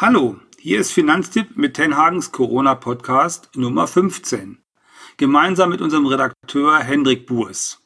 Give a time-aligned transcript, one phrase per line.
[0.00, 4.62] Hallo, hier ist Finanztipp mit Tenhagens Corona Podcast Nummer 15.
[5.16, 7.82] Gemeinsam mit unserem Redakteur Hendrik Burs.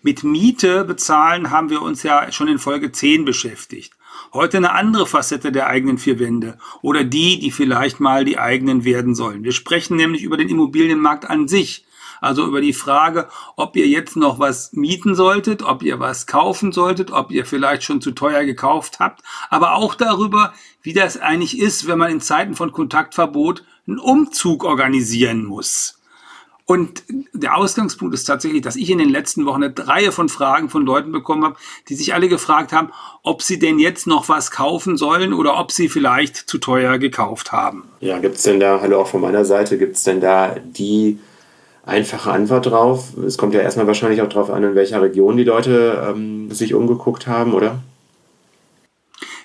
[0.00, 3.92] Mit Miete bezahlen haben wir uns ja schon in Folge 10 beschäftigt.
[4.32, 8.86] Heute eine andere Facette der eigenen vier Wände oder die, die vielleicht mal die eigenen
[8.86, 9.44] werden sollen.
[9.44, 11.83] Wir sprechen nämlich über den Immobilienmarkt an sich,
[12.20, 16.72] also über die Frage, ob ihr jetzt noch was mieten solltet, ob ihr was kaufen
[16.72, 21.58] solltet, ob ihr vielleicht schon zu teuer gekauft habt, aber auch darüber, wie das eigentlich
[21.58, 25.98] ist, wenn man in Zeiten von Kontaktverbot einen Umzug organisieren muss.
[26.66, 30.70] Und der Ausgangspunkt ist tatsächlich, dass ich in den letzten Wochen eine Reihe von Fragen
[30.70, 31.56] von Leuten bekommen habe,
[31.88, 32.90] die sich alle gefragt haben,
[33.22, 37.52] ob sie denn jetzt noch was kaufen sollen oder ob sie vielleicht zu teuer gekauft
[37.52, 37.84] haben.
[38.00, 41.18] Ja, gibt es denn da, hallo auch von meiner Seite, gibt es denn da die
[41.86, 43.16] einfache Antwort drauf.
[43.26, 46.74] Es kommt ja erstmal wahrscheinlich auch darauf an, in welcher Region die Leute ähm, sich
[46.74, 47.78] umgeguckt haben, oder?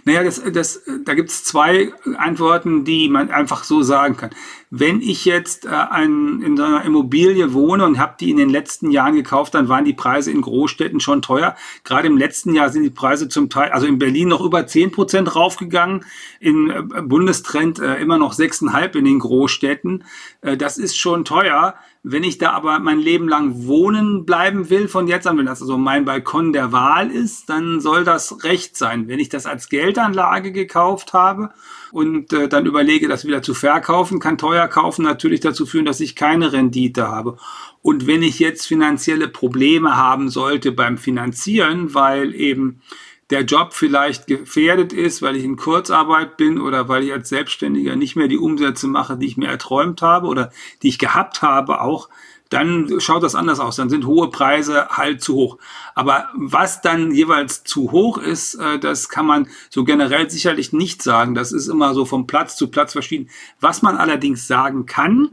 [0.05, 4.30] Naja, das, das, da gibt es zwei Antworten, die man einfach so sagen kann.
[4.71, 8.50] Wenn ich jetzt äh, ein, in so einer Immobilie wohne und habe die in den
[8.50, 11.56] letzten Jahren gekauft, dann waren die Preise in Großstädten schon teuer.
[11.83, 14.91] Gerade im letzten Jahr sind die Preise zum Teil, also in Berlin noch über zehn
[14.91, 16.06] Prozent raufgegangen,
[16.39, 20.06] im äh, Bundestrend äh, immer noch sechseinhalb in den Großstädten.
[20.41, 21.75] Äh, das ist schon teuer.
[22.02, 25.61] Wenn ich da aber mein Leben lang wohnen bleiben will von jetzt an, wenn das
[25.61, 29.09] also mein Balkon der Wahl ist, dann soll das recht sein.
[29.09, 31.50] Wenn ich das als Geldanlage gekauft habe
[31.91, 36.00] und äh, dann überlege, das wieder zu verkaufen, kann teuer kaufen natürlich dazu führen, dass
[36.00, 37.36] ich keine Rendite habe.
[37.81, 42.81] Und wenn ich jetzt finanzielle Probleme haben sollte beim Finanzieren, weil eben
[43.30, 47.95] der Job vielleicht gefährdet ist, weil ich in Kurzarbeit bin oder weil ich als Selbstständiger
[47.95, 51.81] nicht mehr die Umsätze mache, die ich mir erträumt habe oder die ich gehabt habe
[51.81, 52.09] auch,
[52.50, 53.75] dann schaut das anders aus.
[53.75, 55.57] Dann sind hohe Preise halt zu hoch.
[55.94, 61.03] Aber was dann jeweils zu hoch ist, äh, das kann man so generell sicherlich nicht
[61.03, 61.35] sagen.
[61.35, 63.30] Das ist immer so vom Platz zu Platz verschieden.
[63.59, 65.30] Was man allerdings sagen kann,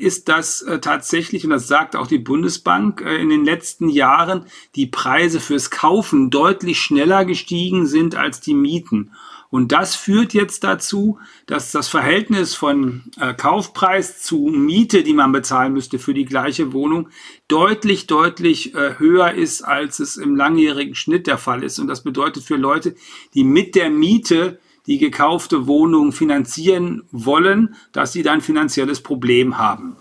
[0.00, 4.46] ist, dass äh, tatsächlich, und das sagt auch die Bundesbank, äh, in den letzten Jahren
[4.74, 9.12] die Preise fürs Kaufen deutlich schneller gestiegen sind als die Mieten.
[9.50, 15.32] Und das führt jetzt dazu, dass das Verhältnis von äh, Kaufpreis zu Miete, die man
[15.32, 17.08] bezahlen müsste für die gleiche Wohnung,
[17.48, 21.80] deutlich, deutlich äh, höher ist, als es im langjährigen Schnitt der Fall ist.
[21.80, 22.94] Und das bedeutet für Leute,
[23.34, 29.96] die mit der Miete die gekaufte Wohnung finanzieren wollen, dass sie dann finanzielles Problem haben.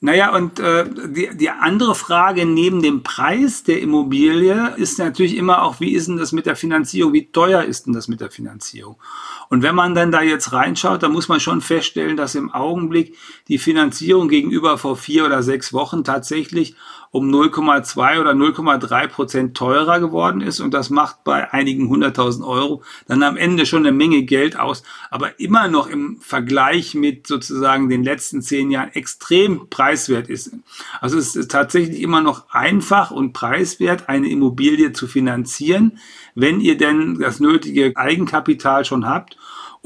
[0.00, 5.62] Naja, und äh, die, die andere Frage neben dem Preis der Immobilie ist natürlich immer
[5.62, 7.14] auch, wie ist denn das mit der Finanzierung?
[7.14, 8.96] Wie teuer ist denn das mit der Finanzierung?
[9.48, 13.16] Und wenn man dann da jetzt reinschaut, dann muss man schon feststellen, dass im Augenblick
[13.48, 16.76] die Finanzierung gegenüber vor vier oder sechs Wochen tatsächlich
[17.10, 20.60] um 0,2 oder 0,3 Prozent teurer geworden ist.
[20.60, 24.82] Und das macht bei einigen hunderttausend Euro dann am Ende schon eine Menge Geld aus.
[25.10, 30.52] Aber immer noch im Vergleich mit sozusagen den letzten zehn Jahren extrem preiswert ist.
[31.00, 35.98] Also es ist tatsächlich immer noch einfach und preiswert, eine Immobilie zu finanzieren,
[36.34, 39.36] wenn ihr denn das nötige Eigenkapital schon habt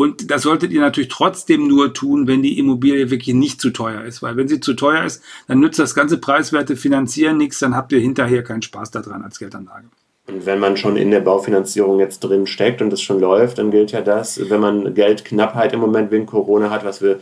[0.01, 4.03] und das solltet ihr natürlich trotzdem nur tun, wenn die Immobilie wirklich nicht zu teuer
[4.03, 4.23] ist.
[4.23, 7.93] Weil wenn sie zu teuer ist, dann nützt das ganze preiswerte Finanzieren nichts, dann habt
[7.93, 9.89] ihr hinterher keinen Spaß daran als Geldanlage.
[10.27, 13.71] Und wenn man schon in der Baufinanzierung jetzt drin steckt und es schon läuft, dann
[13.71, 17.19] gilt ja das, wenn man Geldknappheit im Moment wegen Corona hat, was wir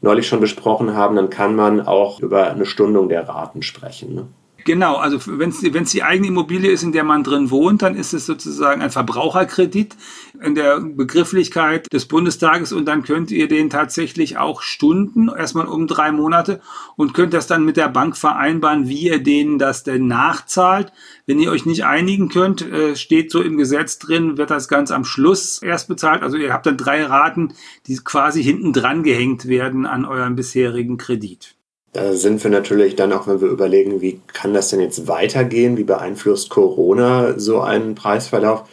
[0.00, 4.14] neulich schon besprochen haben, dann kann man auch über eine Stundung der Raten sprechen.
[4.14, 4.28] Ne?
[4.64, 8.12] Genau, also wenn es die eigene Immobilie ist, in der man drin wohnt, dann ist
[8.12, 9.96] es sozusagen ein Verbraucherkredit
[10.42, 15.86] in der Begrifflichkeit des Bundestages und dann könnt ihr den tatsächlich auch stunden, erstmal um
[15.86, 16.60] drei Monate
[16.96, 20.92] und könnt das dann mit der Bank vereinbaren, wie ihr denen das denn nachzahlt.
[21.26, 24.90] Wenn ihr euch nicht einigen könnt, äh, steht so im Gesetz drin, wird das ganz
[24.90, 26.22] am Schluss erst bezahlt.
[26.22, 27.54] Also ihr habt dann drei Raten,
[27.86, 31.56] die quasi hinten dran gehängt werden an euren bisherigen Kredit.
[31.92, 35.76] Da sind wir natürlich dann auch, wenn wir überlegen, wie kann das denn jetzt weitergehen,
[35.76, 38.64] wie beeinflusst Corona so einen Preisverlauf.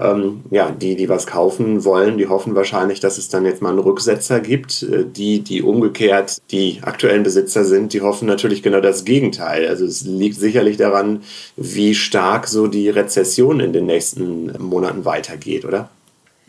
[0.00, 3.70] Ähm, ja, die, die was kaufen wollen, die hoffen wahrscheinlich, dass es dann jetzt mal
[3.70, 4.84] einen Rücksetzer gibt.
[4.84, 9.66] Äh, die, die umgekehrt die aktuellen Besitzer sind, die hoffen natürlich genau das Gegenteil.
[9.66, 11.22] Also es liegt sicherlich daran,
[11.56, 15.90] wie stark so die Rezession in den nächsten Monaten weitergeht, oder?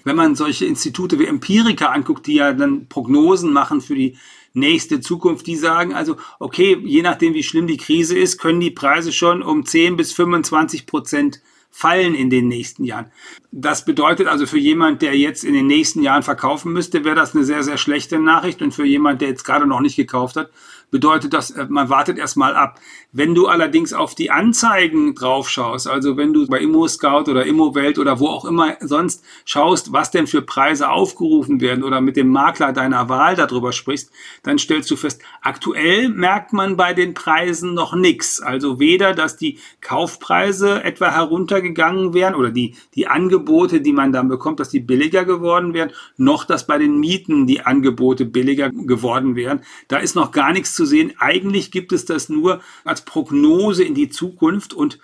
[0.04, 4.16] Wenn man solche Institute wie Empirica anguckt, die ja dann Prognosen machen für die
[4.54, 8.72] nächste Zukunft, die sagen also, okay, je nachdem, wie schlimm die Krise ist, können die
[8.72, 13.12] Preise schon um 10 bis 25 Prozent fallen in den nächsten Jahren.
[13.52, 17.36] Das bedeutet also für jemand, der jetzt in den nächsten Jahren verkaufen müsste, wäre das
[17.36, 18.62] eine sehr, sehr schlechte Nachricht.
[18.62, 20.50] Und für jemand, der jetzt gerade noch nicht gekauft hat,
[20.92, 22.80] bedeutet das, äh, man wartet erstmal ab.
[23.12, 27.46] Wenn du allerdings auf die Anzeigen drauf schaust, also wenn du bei Immo Scout oder
[27.46, 32.18] Immowelt oder wo auch immer sonst schaust, was denn für Preise aufgerufen werden oder mit
[32.18, 34.12] dem Makler deiner Wahl darüber sprichst,
[34.44, 38.42] dann stellst du fest, aktuell merkt man bei den Preisen noch nichts.
[38.42, 41.10] Also weder, dass die Kaufpreise etwa
[41.60, 45.92] heruntergegangen wären oder die, die Angebote, die man dann bekommt, dass die billiger geworden wären,
[46.18, 49.62] noch, dass bei den Mieten die Angebote billiger geworden wären.
[49.88, 51.14] Da ist noch gar nichts zu sehen.
[51.18, 55.00] Eigentlich gibt es das nur als Prognose in die Zukunft und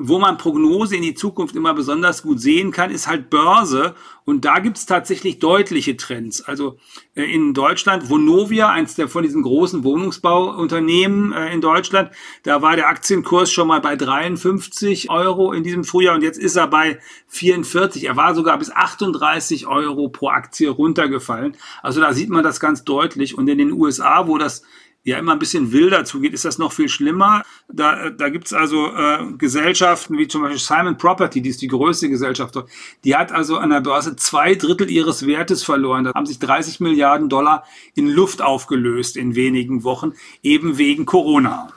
[0.00, 3.94] wo man Prognose in die Zukunft immer besonders gut sehen kann, ist halt Börse.
[4.24, 6.42] Und da gibt es tatsächlich deutliche Trends.
[6.42, 6.78] Also
[7.16, 12.10] äh, in Deutschland, Vonovia, eins der von diesen großen Wohnungsbauunternehmen äh, in Deutschland,
[12.44, 16.54] da war der Aktienkurs schon mal bei 53 Euro in diesem Frühjahr und jetzt ist
[16.54, 18.04] er bei 44.
[18.04, 21.56] Er war sogar bis 38 Euro pro Aktie runtergefallen.
[21.82, 23.36] Also da sieht man das ganz deutlich.
[23.36, 24.62] Und in den USA, wo das
[25.04, 27.42] ja immer ein bisschen wilder zugeht, ist das noch viel schlimmer.
[27.72, 31.68] Da, da gibt es also äh, Gesellschaften wie zum Beispiel Simon Property, die ist die
[31.68, 32.68] größte Gesellschaft dort.
[33.04, 36.04] Die hat also an der Börse zwei Drittel ihres Wertes verloren.
[36.04, 37.64] Da haben sich 30 Milliarden Dollar
[37.94, 40.12] in Luft aufgelöst in wenigen Wochen,
[40.42, 41.72] eben wegen Corona.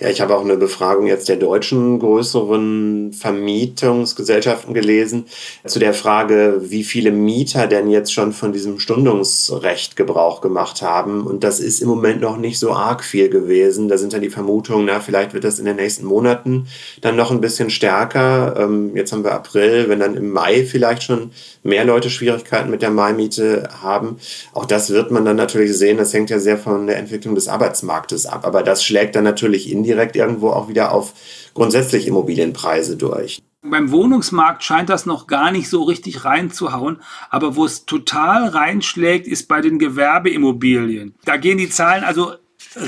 [0.00, 5.26] Ja, ich habe auch eine Befragung jetzt der deutschen größeren Vermietungsgesellschaften gelesen
[5.66, 11.26] zu der Frage, wie viele Mieter denn jetzt schon von diesem Stundungsrecht Gebrauch gemacht haben.
[11.26, 13.88] Und das ist im Moment noch nicht so arg viel gewesen.
[13.88, 16.66] Da sind dann die Vermutungen, na, vielleicht wird das in den nächsten Monaten
[17.00, 18.56] dann noch ein bisschen stärker.
[18.58, 21.30] Ähm, jetzt haben wir April, wenn dann im Mai vielleicht schon
[21.62, 24.16] mehr Leute Schwierigkeiten mit der Maimiete haben.
[24.52, 25.98] Auch das wird man dann natürlich sehen.
[25.98, 28.44] Das hängt ja sehr von der Entwicklung des Arbeitsmarktes ab.
[28.44, 31.12] Aber das schlägt dann natürlich in indirekt irgendwo auch wieder auf
[31.54, 33.42] grundsätzlich Immobilienpreise durch.
[33.64, 37.00] Beim Wohnungsmarkt scheint das noch gar nicht so richtig reinzuhauen,
[37.30, 41.14] aber wo es total reinschlägt, ist bei den Gewerbeimmobilien.
[41.24, 42.32] Da gehen die Zahlen also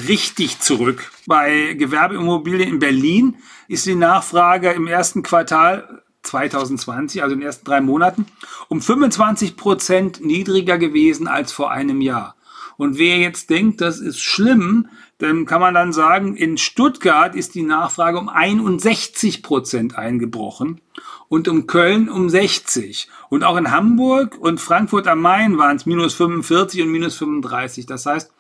[0.09, 1.13] richtig zurück.
[1.27, 3.37] Bei Gewerbeimmobilien in Berlin
[3.69, 8.27] ist die Nachfrage im ersten Quartal 2020, also in den ersten drei Monaten,
[8.69, 12.35] um 25 Prozent niedriger gewesen als vor einem Jahr.
[12.77, 14.89] Und wer jetzt denkt, das ist schlimm,
[15.19, 20.81] dann kann man dann sagen, in Stuttgart ist die Nachfrage um 61 Prozent eingebrochen
[21.29, 23.09] und um Köln um 60.
[23.31, 27.87] Und auch in Hamburg und Frankfurt am Main waren es minus 45 und minus 35.
[27.87, 28.33] Das heißt,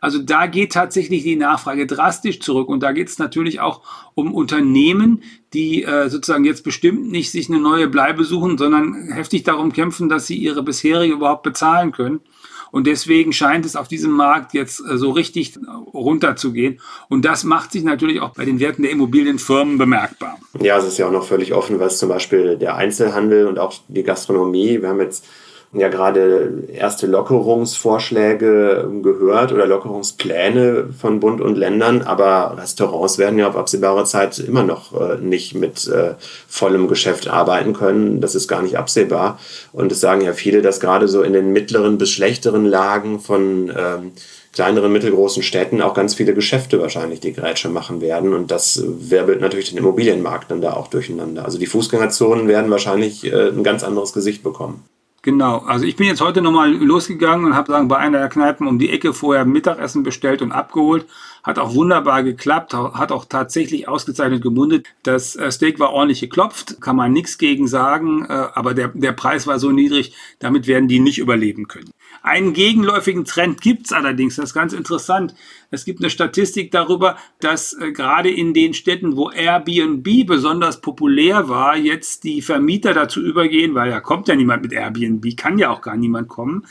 [0.00, 2.68] also da geht tatsächlich die Nachfrage drastisch zurück.
[2.68, 3.82] Und da geht es natürlich auch
[4.14, 5.22] um Unternehmen,
[5.52, 10.08] die äh, sozusagen jetzt bestimmt nicht sich eine neue Bleibe suchen, sondern heftig darum kämpfen,
[10.08, 12.20] dass sie ihre bisherige überhaupt bezahlen können.
[12.70, 15.58] Und deswegen scheint es auf diesem Markt jetzt äh, so richtig
[15.92, 16.80] runterzugehen.
[17.08, 20.38] Und das macht sich natürlich auch bei den Werten der Immobilienfirmen bemerkbar.
[20.60, 23.74] Ja, es ist ja auch noch völlig offen, was zum Beispiel der Einzelhandel und auch
[23.88, 25.24] die Gastronomie, wir haben jetzt
[25.72, 33.48] ja gerade erste Lockerungsvorschläge gehört oder Lockerungspläne von Bund und Ländern, aber Restaurants werden ja
[33.48, 36.14] auf absehbare Zeit immer noch äh, nicht mit äh,
[36.48, 38.20] vollem Geschäft arbeiten können.
[38.20, 39.38] Das ist gar nicht absehbar.
[39.72, 43.68] Und es sagen ja viele, dass gerade so in den mittleren bis schlechteren Lagen von
[43.68, 44.12] ähm,
[44.52, 48.34] kleineren, mittelgroßen Städten auch ganz viele Geschäfte wahrscheinlich die Grätsche machen werden.
[48.34, 51.44] Und das wirbelt natürlich den Immobilienmarkt dann da auch durcheinander.
[51.44, 54.82] Also die Fußgängerzonen werden wahrscheinlich äh, ein ganz anderes Gesicht bekommen.
[55.22, 58.66] Genau, also ich bin jetzt heute nochmal losgegangen und habe sagen bei einer der Kneipen
[58.66, 61.06] um die Ecke vorher Mittagessen bestellt und abgeholt.
[61.42, 64.86] Hat auch wunderbar geklappt, hat auch tatsächlich ausgezeichnet gemundet.
[65.02, 69.12] Das äh, Steak war ordentlich geklopft, kann man nichts gegen sagen, äh, aber der, der
[69.12, 71.90] Preis war so niedrig, damit werden die nicht überleben können.
[72.22, 75.34] Einen gegenläufigen Trend gibt's allerdings, das ist ganz interessant.
[75.70, 81.48] Es gibt eine Statistik darüber, dass äh, gerade in den Städten, wo Airbnb besonders populär
[81.48, 85.70] war, jetzt die Vermieter dazu übergehen, weil ja kommt ja niemand mit Airbnb, kann ja
[85.70, 86.66] auch gar niemand kommen,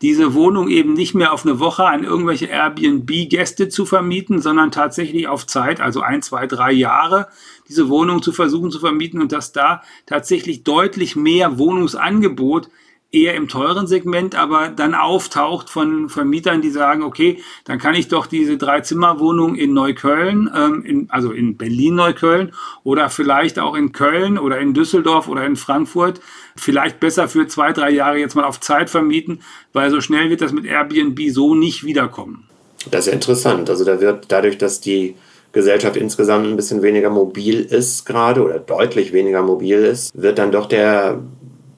[0.00, 5.28] diese Wohnung eben nicht mehr auf eine Woche an irgendwelche Airbnb-Gäste zu vermieten, sondern tatsächlich
[5.28, 7.28] auf Zeit, also ein, zwei, drei Jahre,
[7.68, 12.68] diese Wohnung zu versuchen zu vermieten und dass da tatsächlich deutlich mehr Wohnungsangebot
[13.14, 18.08] eher im teuren Segment, aber dann auftaucht von Vermietern, die sagen, okay, dann kann ich
[18.08, 22.52] doch diese Drei-Zimmer-Wohnung in Neukölln, ähm, in, also in Berlin-Neukölln
[22.82, 26.20] oder vielleicht auch in Köln oder in Düsseldorf oder in Frankfurt
[26.56, 29.40] vielleicht besser für zwei, drei Jahre jetzt mal auf Zeit vermieten,
[29.72, 32.48] weil so schnell wird das mit Airbnb so nicht wiederkommen.
[32.90, 33.70] Das ist interessant.
[33.70, 35.14] Also da wird dadurch, dass die
[35.52, 40.50] Gesellschaft insgesamt ein bisschen weniger mobil ist gerade oder deutlich weniger mobil ist, wird dann
[40.50, 41.20] doch der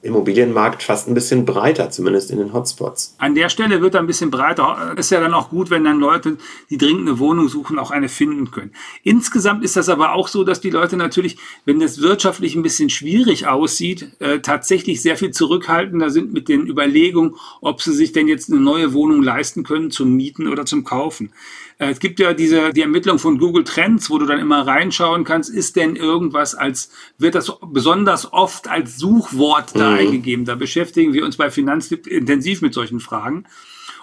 [0.01, 3.15] Immobilienmarkt fast ein bisschen breiter, zumindest in den Hotspots.
[3.17, 4.93] An der Stelle wird er ein bisschen breiter.
[4.97, 6.37] Ist ja dann auch gut, wenn dann Leute,
[6.69, 8.71] die dringend eine Wohnung suchen, auch eine finden können.
[9.03, 12.89] Insgesamt ist das aber auch so, dass die Leute natürlich, wenn das wirtschaftlich ein bisschen
[12.89, 18.27] schwierig aussieht, äh, tatsächlich sehr viel zurückhaltender sind mit den Überlegungen, ob sie sich denn
[18.27, 21.31] jetzt eine neue Wohnung leisten können zum Mieten oder zum Kaufen.
[21.77, 25.23] Äh, es gibt ja diese, die Ermittlung von Google Trends, wo du dann immer reinschauen
[25.23, 29.97] kannst, ist denn irgendwas als, wird das besonders oft als Suchwort da mhm.
[29.97, 30.45] eingegeben?
[30.45, 33.45] Da beschäftigen wir uns bei Finanztipp intensiv mit solchen Fragen.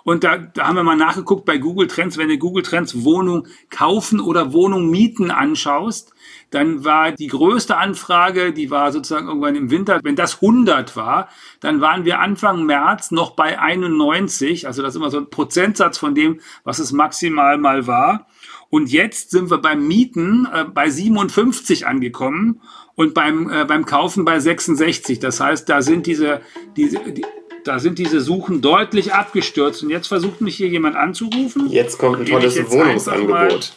[0.05, 3.49] Und da, da haben wir mal nachgeguckt bei Google Trends, wenn du Google Trends Wohnung
[3.71, 6.13] kaufen oder Wohnung mieten anschaust,
[6.51, 11.29] dann war die größte Anfrage, die war sozusagen irgendwann im Winter, wenn das 100 war,
[11.61, 15.97] dann waren wir Anfang März noch bei 91, also das ist immer so ein Prozentsatz
[15.97, 18.27] von dem, was es maximal mal war.
[18.69, 22.61] Und jetzt sind wir beim Mieten äh, bei 57 angekommen
[22.95, 25.19] und beim, äh, beim Kaufen bei 66.
[25.21, 26.41] Das heißt, da sind diese,
[26.77, 27.25] diese die,
[27.64, 29.83] da sind diese Suchen deutlich abgestürzt.
[29.83, 31.68] Und jetzt versucht mich hier jemand anzurufen.
[31.71, 33.75] Jetzt kommt ein tolles Wohnungsangebot.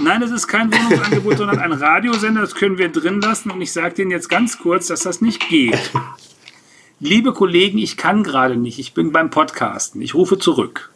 [0.00, 2.42] Nein, das ist kein Wohnungsangebot, sondern ein Radiosender.
[2.42, 3.50] Das können wir drin lassen.
[3.50, 5.90] Und ich sage Ihnen jetzt ganz kurz, dass das nicht geht.
[7.00, 8.78] Liebe Kollegen, ich kann gerade nicht.
[8.78, 10.00] Ich bin beim Podcasten.
[10.02, 10.90] Ich rufe zurück.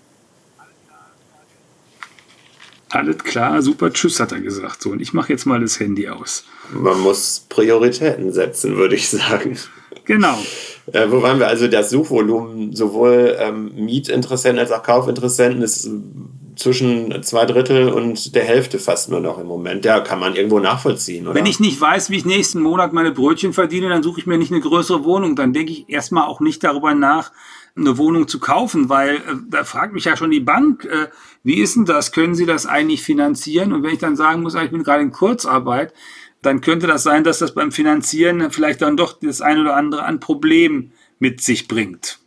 [2.91, 4.81] Alles klar, super, tschüss, hat er gesagt.
[4.81, 6.45] So, und ich mache jetzt mal das Handy aus.
[6.73, 9.59] Man muss Prioritäten setzen, würde ich sagen.
[10.05, 10.39] Genau.
[10.93, 11.49] Äh, wo waren wir?
[11.49, 15.89] Also das Suchvolumen sowohl ähm, Mietinteressenten als auch Kaufinteressenten ist
[16.57, 19.85] zwischen zwei Drittel und der Hälfte fast nur noch im Moment.
[19.85, 21.35] Der kann man irgendwo nachvollziehen, oder?
[21.35, 24.39] Wenn ich nicht weiß, wie ich nächsten Monat meine Brötchen verdiene, dann suche ich mir
[24.39, 25.37] nicht eine größere Wohnung.
[25.37, 27.33] Dann denke ich erstmal auch nicht darüber nach,
[27.77, 31.09] eine Wohnung zu kaufen, weil äh, da fragt mich ja schon die Bank, äh,
[31.43, 32.13] wie ist denn das?
[32.13, 33.73] Können Sie das eigentlich finanzieren?
[33.73, 35.93] Und wenn ich dann sagen muss, ah, ich bin gerade in Kurzarbeit,
[36.45, 40.05] dann könnte das sein, dass das beim Finanzieren vielleicht dann doch das ein oder andere
[40.05, 42.19] an Problemen mit sich bringt.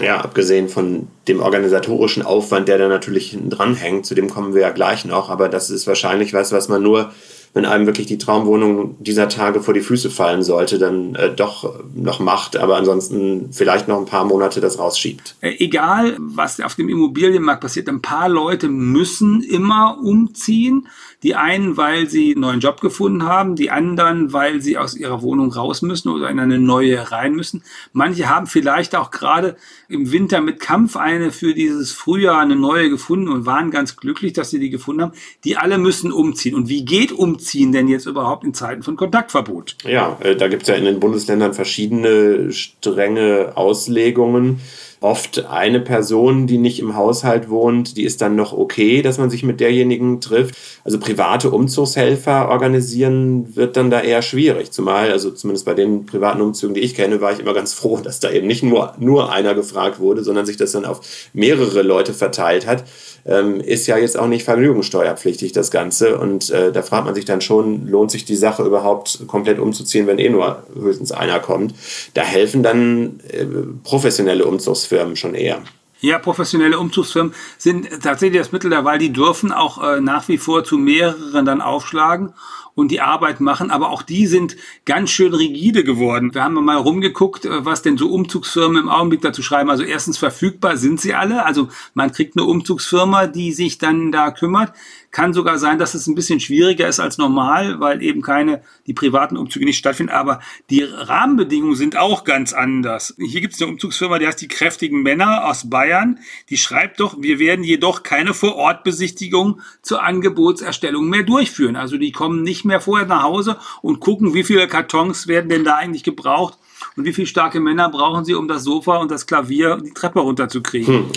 [0.00, 4.70] Ja, abgesehen von dem organisatorischen Aufwand, der da natürlich dranhängt, zu dem kommen wir ja
[4.70, 7.12] gleich noch, aber das ist wahrscheinlich was, was man nur
[7.54, 11.74] wenn einem wirklich die Traumwohnung dieser Tage vor die Füße fallen sollte, dann äh, doch
[11.94, 15.36] noch macht, aber ansonsten vielleicht noch ein paar Monate das rausschiebt.
[15.40, 20.88] Äh, egal, was auf dem Immobilienmarkt passiert, ein paar Leute müssen immer umziehen.
[21.24, 25.20] Die einen, weil sie einen neuen Job gefunden haben, die anderen, weil sie aus ihrer
[25.20, 27.64] Wohnung raus müssen oder in eine neue rein müssen.
[27.92, 29.56] Manche haben vielleicht auch gerade
[29.88, 34.32] im Winter mit Kampf eine für dieses Frühjahr eine neue gefunden und waren ganz glücklich,
[34.32, 35.12] dass sie die gefunden haben.
[35.42, 36.54] Die alle müssen umziehen.
[36.54, 37.37] Und wie geht Umziehen
[37.72, 39.76] denn jetzt überhaupt in Zeiten von Kontaktverbot?
[39.84, 44.60] Ja, äh, da gibt es ja in den Bundesländern verschiedene strenge Auslegungen
[45.00, 49.30] oft eine Person, die nicht im Haushalt wohnt, die ist dann noch okay, dass man
[49.30, 50.56] sich mit derjenigen trifft.
[50.84, 54.72] Also private Umzugshelfer organisieren wird dann da eher schwierig.
[54.72, 57.98] Zumal, also zumindest bei den privaten Umzügen, die ich kenne, war ich immer ganz froh,
[58.02, 61.00] dass da eben nicht nur, nur einer gefragt wurde, sondern sich das dann auf
[61.32, 62.84] mehrere Leute verteilt hat
[63.24, 66.18] ähm, ist ja jetzt auch nicht vergnügungssteuerpflichtig, das Ganze.
[66.18, 70.06] Und äh, da fragt man sich dann schon, lohnt sich die Sache überhaupt komplett umzuziehen,
[70.06, 71.74] wenn eh nur höchstens einer kommt.
[72.14, 73.44] Da helfen dann äh,
[73.84, 75.60] professionelle Umzugsfirmen schon eher.
[76.00, 78.98] Ja, professionelle Umzugsfirmen sind tatsächlich das Mittel der Wahl.
[78.98, 82.34] Die dürfen auch äh, nach wie vor zu mehreren dann aufschlagen
[82.78, 86.32] und die Arbeit machen, aber auch die sind ganz schön rigide geworden.
[86.32, 89.68] Wir haben mal rumgeguckt, äh, was denn so Umzugsfirmen im Augenblick dazu schreiben.
[89.68, 94.30] Also erstens verfügbar sind sie alle, also man kriegt eine Umzugsfirma, die sich dann da
[94.30, 94.72] kümmert.
[95.10, 98.92] Kann sogar sein, dass es ein bisschen schwieriger ist als normal, weil eben keine, die
[98.92, 100.12] privaten Umzüge nicht stattfinden.
[100.12, 103.14] Aber die Rahmenbedingungen sind auch ganz anders.
[103.18, 106.18] Hier gibt es eine Umzugsfirma, die heißt die kräftigen Männer aus Bayern.
[106.50, 111.74] Die schreibt doch, wir werden jedoch keine Vorortbesichtigung zur Angebotserstellung mehr durchführen.
[111.74, 115.64] Also die kommen nicht mehr vorher nach Hause und gucken, wie viele Kartons werden denn
[115.64, 116.56] da eigentlich gebraucht
[116.96, 120.20] und wie viele starke Männer brauchen sie, um das Sofa und das Klavier die Treppe
[120.20, 120.94] runterzukriegen.
[120.94, 121.10] Hm.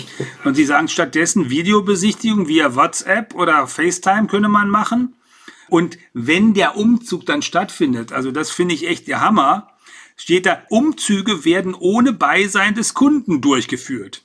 [0.44, 5.14] Und sie sagen stattdessen Videobesichtigung via WhatsApp oder FaceTime könne man machen.
[5.68, 9.68] Und wenn der Umzug dann stattfindet, also das finde ich echt der Hammer,
[10.16, 14.24] steht da, Umzüge werden ohne Beisein des Kunden durchgeführt.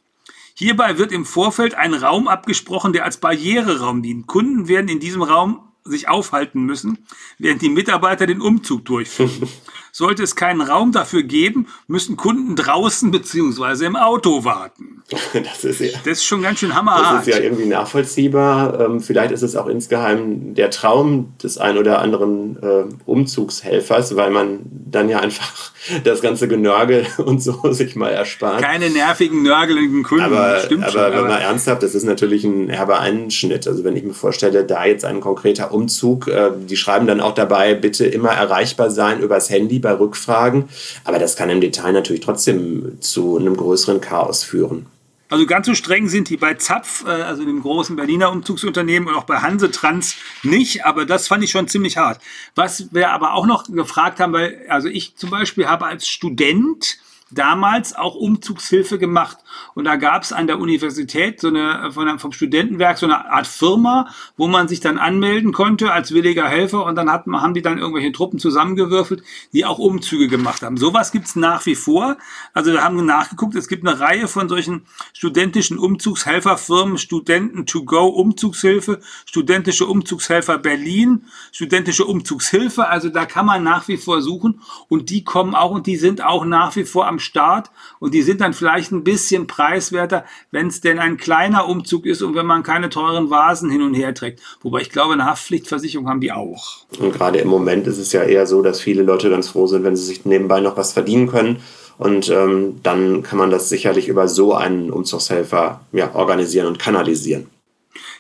[0.54, 4.28] Hierbei wird im Vorfeld ein Raum abgesprochen, der als Barriereraum dient.
[4.28, 7.06] Kunden werden in diesem Raum sich aufhalten müssen,
[7.38, 9.50] während die Mitarbeiter den Umzug durchführen.
[9.98, 15.02] Sollte es keinen Raum dafür geben, müssen Kunden draußen beziehungsweise im Auto warten.
[15.34, 17.20] Das ist, ja, das ist schon ganz schön hammerhart.
[17.20, 18.80] Das ist ja irgendwie nachvollziehbar.
[18.80, 24.32] Ähm, vielleicht ist es auch insgeheim der Traum des ein oder anderen äh, Umzugshelfers, weil
[24.32, 25.72] man dann ja einfach
[26.04, 28.62] das ganze Genörgel und so sich mal erspart.
[28.62, 31.02] Keine nervigen, nörgelnden Kunden, aber, stimmt aber schon.
[31.02, 33.68] Aber wenn man ernsthaft, das ist natürlich ein herber Einschnitt.
[33.68, 37.34] Also wenn ich mir vorstelle, da jetzt ein konkreter Umzug, äh, die schreiben dann auch
[37.34, 40.68] dabei, bitte immer erreichbar sein übers Handy bei Rückfragen.
[41.06, 44.88] Aber das kann im Detail natürlich trotzdem zu einem größeren Chaos führen.
[45.30, 49.16] Also ganz so streng sind die bei Zapf, äh, also dem großen Berliner Umzugsunternehmen und
[49.16, 52.20] auch bei Hansetrans nicht, aber das fand ich schon ziemlich hart.
[52.56, 56.98] Was wir aber auch noch gefragt haben, weil, also ich zum Beispiel habe als Student
[57.32, 59.38] damals auch Umzugshilfe gemacht.
[59.74, 63.48] Und da gab es an der Universität so eine von, vom Studentenwerk so eine Art
[63.48, 67.62] Firma, wo man sich dann anmelden konnte als williger Helfer und dann hat, haben die
[67.62, 70.78] dann irgendwelche Truppen zusammengewürfelt, die auch Umzüge gemacht haben.
[70.78, 72.18] Sowas gibt's nach wie vor.
[72.54, 78.08] Also wir haben nachgeguckt, es gibt eine Reihe von solchen studentischen Umzugshelferfirmen, Studenten to go
[78.08, 82.88] Umzugshilfe, studentische Umzugshelfer Berlin, studentische Umzugshilfe.
[82.88, 86.24] Also da kann man nach wie vor suchen und die kommen auch und die sind
[86.24, 90.24] auch nach wie vor am am Start und die sind dann vielleicht ein bisschen preiswerter,
[90.52, 93.96] wenn es denn ein kleiner Umzug ist und wenn man keine teuren Vasen hin und
[93.96, 94.42] her trägt.
[94.62, 96.86] Wobei ich glaube, eine Haftpflichtversicherung haben die auch.
[97.00, 99.84] Und gerade im Moment ist es ja eher so, dass viele Leute ganz froh sind,
[99.84, 101.58] wenn sie sich nebenbei noch was verdienen können.
[101.98, 107.48] Und ähm, dann kann man das sicherlich über so einen Umzugshelfer ja, organisieren und kanalisieren.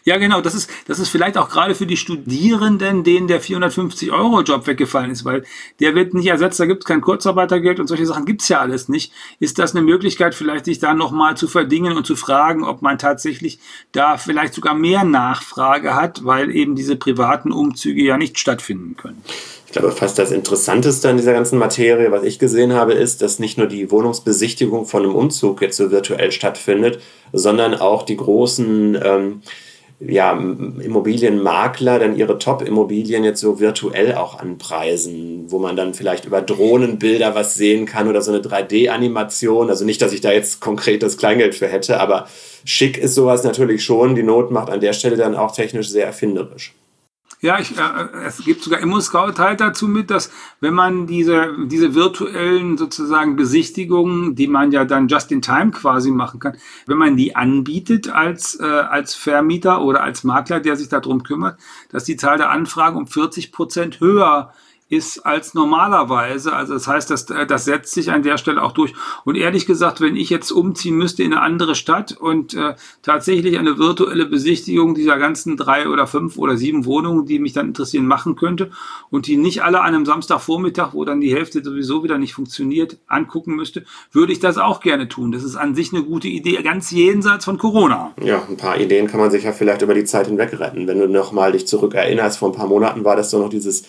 [0.08, 0.40] Ja, genau.
[0.40, 5.26] Das ist, das ist vielleicht auch gerade für die Studierenden, denen der 450-Euro-Job weggefallen ist,
[5.26, 5.44] weil
[5.82, 8.62] der wird nicht ersetzt, da gibt es kein Kurzarbeitergeld und solche Sachen gibt es ja
[8.62, 9.12] alles nicht.
[9.42, 12.98] Ist das eine Möglichkeit, vielleicht sich da nochmal zu verdingen und zu fragen, ob man
[12.98, 13.60] tatsächlich
[13.92, 19.22] da vielleicht sogar mehr Nachfrage hat, weil eben diese privaten Umzüge ja nicht stattfinden können?
[19.66, 23.40] Ich glaube, fast das Interessanteste an dieser ganzen Materie, was ich gesehen habe, ist, dass
[23.40, 27.02] nicht nur die Wohnungsbesichtigung von einem Umzug jetzt so virtuell stattfindet,
[27.34, 29.42] sondern auch die großen ähm,
[30.00, 36.42] ja, Immobilienmakler dann ihre Top-Immobilien jetzt so virtuell auch anpreisen, wo man dann vielleicht über
[36.42, 39.70] Drohnenbilder was sehen kann oder so eine 3D-Animation.
[39.70, 42.28] Also nicht, dass ich da jetzt konkret das Kleingeld für hätte, aber
[42.64, 44.14] schick ist sowas natürlich schon.
[44.14, 46.76] Die Not macht an der Stelle dann auch technisch sehr erfinderisch.
[47.40, 51.94] Ja, ich, äh, es gibt sogar ImmoScout teilt dazu mit, dass wenn man diese, diese
[51.94, 57.16] virtuellen sozusagen Besichtigungen, die man ja dann just in time quasi machen kann, wenn man
[57.16, 61.60] die anbietet als, äh, als Vermieter oder als Makler, der sich darum kümmert,
[61.92, 64.67] dass die Zahl der Anfragen um 40 Prozent höher ist
[65.24, 66.54] als normalerweise.
[66.54, 68.94] Also das heißt, das, das setzt sich an der Stelle auch durch.
[69.26, 73.58] Und ehrlich gesagt, wenn ich jetzt umziehen müsste in eine andere Stadt und äh, tatsächlich
[73.58, 78.08] eine virtuelle Besichtigung dieser ganzen drei oder fünf oder sieben Wohnungen, die mich dann interessieren,
[78.08, 78.72] machen könnte
[79.10, 82.98] und die nicht alle an einem Samstagvormittag, wo dann die Hälfte sowieso wieder nicht funktioniert,
[83.08, 85.34] angucken müsste, würde ich das auch gerne tun.
[85.34, 88.14] Das ist an sich eine gute Idee, ganz jenseits von Corona.
[88.24, 90.88] Ja, ein paar Ideen kann man sich ja vielleicht über die Zeit hinweg retten.
[90.88, 93.84] Wenn du nochmal dich zurück erinnerst, vor ein paar Monaten war das so noch dieses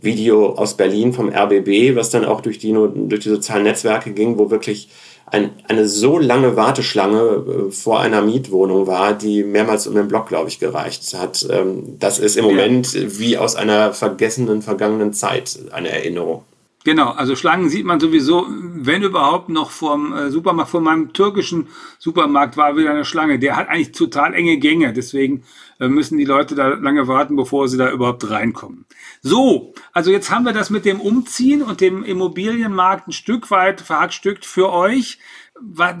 [0.00, 4.38] Video aus Berlin vom RBB, was dann auch durch die, durch die sozialen Netzwerke ging,
[4.38, 4.88] wo wirklich
[5.26, 10.28] ein, eine so lange Warteschlange äh, vor einer Mietwohnung war, die mehrmals um den Block,
[10.28, 11.46] glaube ich, gereicht hat.
[11.50, 16.42] Ähm, das ist im Moment wie aus einer vergessenen, vergangenen Zeit eine Erinnerung.
[16.82, 21.68] Genau, also Schlangen sieht man sowieso, wenn überhaupt noch vom äh, Supermarkt, von meinem türkischen
[21.98, 23.38] Supermarkt war wieder eine Schlange.
[23.38, 25.42] Der hat eigentlich total enge Gänge, deswegen
[25.78, 28.86] äh, müssen die Leute da lange warten, bevor sie da überhaupt reinkommen.
[29.20, 33.82] So, also jetzt haben wir das mit dem Umziehen und dem Immobilienmarkt ein Stück weit
[33.82, 35.18] verhackstückt für euch.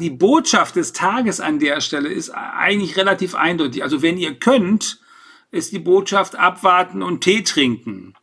[0.00, 3.82] Die Botschaft des Tages an der Stelle ist eigentlich relativ eindeutig.
[3.82, 5.00] Also wenn ihr könnt,
[5.50, 8.14] ist die Botschaft abwarten und Tee trinken.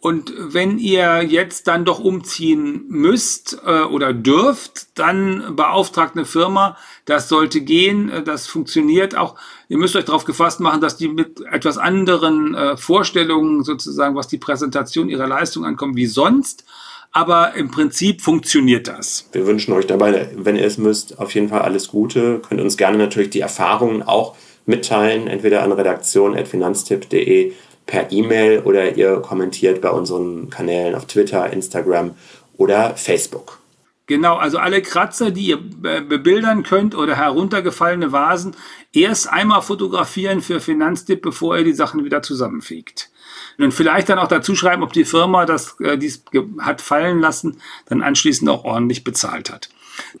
[0.00, 6.76] Und wenn ihr jetzt dann doch umziehen müsst äh, oder dürft, dann beauftragt eine Firma.
[7.04, 9.34] Das sollte gehen, äh, das funktioniert auch.
[9.68, 14.28] Ihr müsst euch darauf gefasst machen, dass die mit etwas anderen äh, Vorstellungen sozusagen, was
[14.28, 16.64] die Präsentation ihrer Leistung ankommt, wie sonst.
[17.10, 19.28] Aber im Prinzip funktioniert das.
[19.32, 22.40] Wir wünschen euch dabei, wenn ihr es müsst, auf jeden Fall alles Gute.
[22.46, 27.52] Könnt uns gerne natürlich die Erfahrungen auch mitteilen, entweder an redaktion.finanztipp.de
[27.88, 32.14] per E-Mail oder ihr kommentiert bei unseren Kanälen auf Twitter, Instagram
[32.56, 33.58] oder Facebook.
[34.06, 38.54] Genau, also alle Kratzer, die ihr bebildern könnt oder heruntergefallene Vasen,
[38.92, 43.10] erst einmal fotografieren für Finanztipp, bevor ihr die Sachen wieder zusammenfegt.
[43.58, 46.24] Und vielleicht dann auch dazu schreiben, ob die Firma das äh, dies
[46.60, 49.68] hat fallen lassen, dann anschließend auch ordentlich bezahlt hat.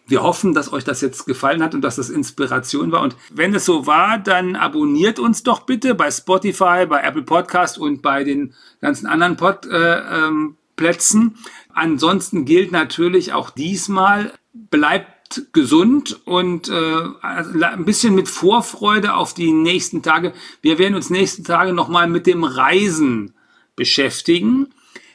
[0.06, 3.02] Wir hoffen, dass euch das jetzt gefallen hat und dass das Inspiration war.
[3.02, 7.78] Und wenn es so war, dann abonniert uns doch bitte bei Spotify, bei Apple Podcast
[7.78, 11.36] und bei den ganzen anderen Pod, äh, ähm, Plätzen.
[11.74, 19.52] Ansonsten gilt natürlich auch diesmal, bleibt gesund und äh, ein bisschen mit Vorfreude auf die
[19.52, 20.32] nächsten Tage.
[20.62, 23.34] Wir werden uns nächsten Tage nochmal mit dem Reisen
[23.76, 24.68] beschäftigen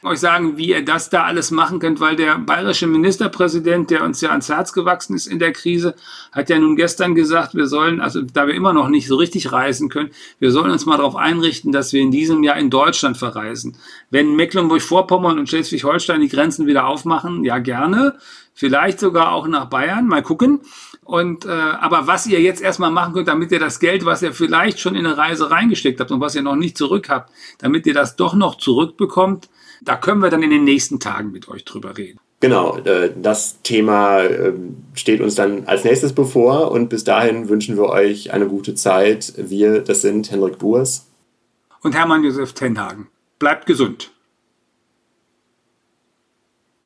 [0.04, 4.20] euch sagen, wie ihr das da alles machen könnt, weil der bayerische Ministerpräsident, der uns
[4.20, 5.94] ja ans Herz gewachsen ist in der Krise,
[6.32, 9.52] hat ja nun gestern gesagt, wir sollen, also da wir immer noch nicht so richtig
[9.52, 13.16] reisen können, wir sollen uns mal darauf einrichten, dass wir in diesem Jahr in Deutschland
[13.16, 13.76] verreisen.
[14.10, 18.16] Wenn Mecklenburg-Vorpommern und Schleswig-Holstein die Grenzen wieder aufmachen, ja gerne,
[18.54, 20.60] vielleicht sogar auch nach Bayern, mal gucken.
[21.02, 24.32] Und äh, aber was ihr jetzt erstmal machen könnt, damit ihr das Geld, was ihr
[24.32, 27.86] vielleicht schon in eine Reise reingesteckt habt und was ihr noch nicht zurück habt, damit
[27.86, 29.50] ihr das doch noch zurückbekommt,
[29.82, 32.18] da können wir dann in den nächsten Tagen mit euch drüber reden.
[32.40, 37.76] Genau, äh, das Thema ähm, steht uns dann als nächstes bevor und bis dahin wünschen
[37.76, 39.32] wir euch eine gute Zeit.
[39.36, 41.06] Wir, das sind Henrik Burs
[41.82, 43.08] und Hermann Josef Tenhagen.
[43.38, 44.13] Bleibt gesund.